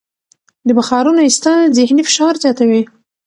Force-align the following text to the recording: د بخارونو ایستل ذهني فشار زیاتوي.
د 0.67 0.69
بخارونو 0.79 1.19
ایستل 1.23 1.59
ذهني 1.77 2.03
فشار 2.07 2.33
زیاتوي. 2.43 2.83